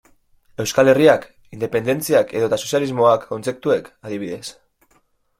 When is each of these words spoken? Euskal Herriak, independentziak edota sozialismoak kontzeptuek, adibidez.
Euskal 0.63 0.87
Herriak, 0.93 1.25
independentziak 1.57 2.33
edota 2.39 2.59
sozialismoak 2.61 3.27
kontzeptuek, 3.33 3.91
adibidez. 4.09 4.41